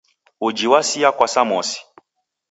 [0.41, 1.85] Uji wasia kwa samosi